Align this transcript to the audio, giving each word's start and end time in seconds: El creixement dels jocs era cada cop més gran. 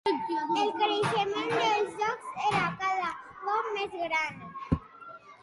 El 0.59 0.69
creixement 0.77 1.51
dels 1.57 1.99
jocs 1.99 2.33
era 2.47 2.65
cada 2.81 3.13
cop 3.45 3.71
més 3.77 3.95
gran. 4.07 4.43